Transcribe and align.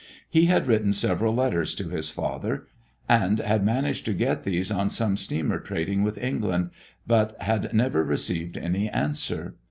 He 0.27 0.45
had 0.47 0.65
written 0.65 0.93
several 0.93 1.31
letters 1.35 1.75
to 1.75 1.89
his 1.89 2.09
father, 2.09 2.65
and 3.07 3.37
had 3.37 3.63
managed 3.63 4.03
to 4.05 4.15
get 4.15 4.41
these 4.41 4.71
on 4.71 4.89
some 4.89 5.15
steamer 5.15 5.59
trading 5.59 6.01
with 6.01 6.17
England, 6.17 6.71
but 7.05 7.39
had 7.39 7.71
never 7.71 8.03
received 8.03 8.57
any 8.57 8.89
answer. 8.89 9.57